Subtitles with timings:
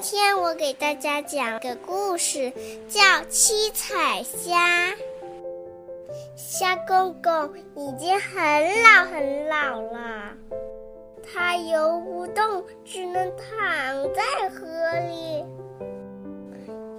[0.00, 2.52] 今天我给大家讲个故事，
[2.88, 4.90] 叫《七彩虾》。
[6.36, 10.36] 虾公公已经很老很老了，
[11.20, 13.44] 他游不动，只能躺
[14.14, 14.66] 在河
[15.08, 15.44] 里。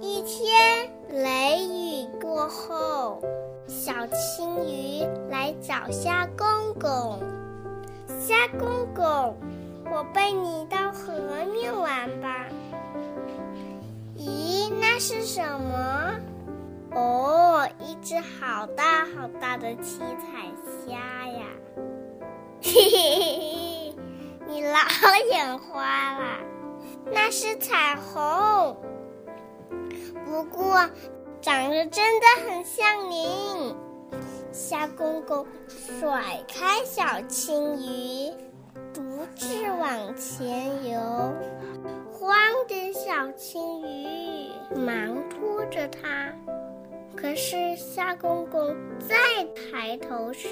[0.02, 3.22] 一天雷雨过后，
[3.66, 7.18] 小青鱼来找虾公公。
[8.20, 9.34] 虾公公，
[9.90, 11.14] 我背你到河
[11.50, 12.46] 面玩吧。
[15.00, 16.20] 是什么？
[16.92, 20.52] 哦，一只好大好大的七彩
[20.86, 21.46] 虾呀！
[22.60, 23.94] 嘿嘿嘿，
[24.46, 24.76] 你老
[25.32, 26.40] 眼花了，
[27.10, 28.76] 那是彩虹。
[30.26, 30.90] 不过，
[31.40, 33.74] 长得真的很像您。
[34.52, 38.34] 虾公公甩开小青鱼，
[38.92, 39.00] 独
[39.34, 39.46] 自
[39.80, 41.00] 往前游。
[42.12, 42.36] 慌
[42.68, 44.29] 的小青鱼
[44.74, 46.32] 忙拖着它，
[47.16, 49.14] 可是虾公公再
[49.54, 50.48] 抬头时，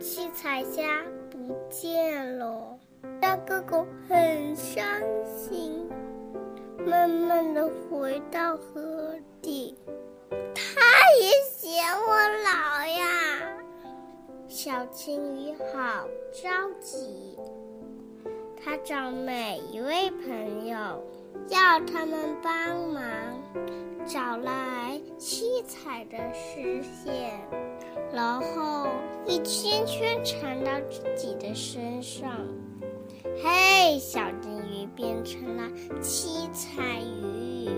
[0.00, 2.78] 七彩虾不见了。
[3.20, 4.84] 虾公公很伤
[5.24, 5.88] 心，
[6.84, 9.76] 慢慢的回到河底。
[10.54, 10.80] 他
[11.20, 13.06] 也嫌我老呀，
[14.48, 16.48] 小青鱼好着
[16.80, 17.38] 急。
[18.62, 21.02] 他找每一位朋友，
[21.48, 23.02] 要他们帮忙，
[24.06, 27.38] 找来七彩的丝线，
[28.12, 28.88] 然后
[29.26, 32.30] 一圈圈缠到自己的身上。
[33.42, 35.68] 嘿，小金鱼变成了
[36.00, 37.68] 七彩鱼。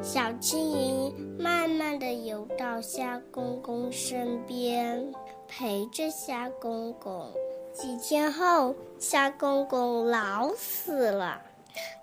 [0.00, 5.12] 小金鱼慢慢的游到虾公公身边，
[5.48, 7.30] 陪着虾公公。
[7.72, 11.42] 几天后，虾公公老死了，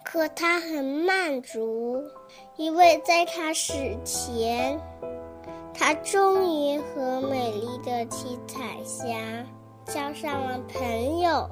[0.04, 2.04] 可他很满足，
[2.58, 3.74] 因为在他死
[4.04, 4.80] 前，
[5.74, 9.16] 他终于和美丽的七彩霞
[9.86, 11.50] 交上了朋友。